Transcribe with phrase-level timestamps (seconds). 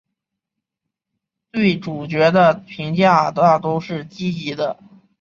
[1.51, 4.79] 对主角的评价大都是积极的。